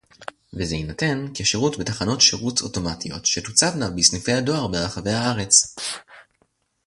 [0.53, 5.75] וזה יינתן כשירות בתחנות שירות אוטומטיות שתוצבנה בסניפי הדואר ברחבי הארץ